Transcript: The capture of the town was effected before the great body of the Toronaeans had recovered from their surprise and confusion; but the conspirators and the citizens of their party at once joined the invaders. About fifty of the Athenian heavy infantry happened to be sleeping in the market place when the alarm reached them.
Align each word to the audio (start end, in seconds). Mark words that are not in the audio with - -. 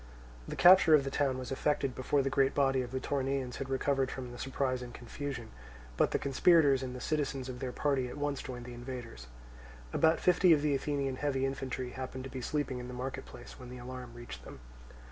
The 0.47 0.55
capture 0.55 0.95
of 0.95 1.03
the 1.03 1.11
town 1.11 1.37
was 1.37 1.51
effected 1.51 1.93
before 1.93 2.23
the 2.23 2.31
great 2.31 2.55
body 2.55 2.81
of 2.81 2.89
the 2.91 2.99
Toronaeans 2.99 3.57
had 3.57 3.69
recovered 3.69 4.09
from 4.09 4.29
their 4.29 4.39
surprise 4.39 4.81
and 4.81 4.91
confusion; 4.91 5.51
but 5.95 6.09
the 6.09 6.17
conspirators 6.17 6.81
and 6.81 6.95
the 6.95 6.99
citizens 6.99 7.47
of 7.47 7.59
their 7.59 7.71
party 7.71 8.07
at 8.07 8.17
once 8.17 8.41
joined 8.41 8.65
the 8.65 8.73
invaders. 8.73 9.27
About 9.93 10.19
fifty 10.19 10.53
of 10.53 10.63
the 10.63 10.73
Athenian 10.73 11.17
heavy 11.17 11.45
infantry 11.45 11.91
happened 11.91 12.23
to 12.23 12.31
be 12.31 12.41
sleeping 12.41 12.79
in 12.79 12.87
the 12.87 12.95
market 12.95 13.25
place 13.27 13.59
when 13.59 13.69
the 13.69 13.77
alarm 13.77 14.15
reached 14.15 14.43
them. 14.43 14.59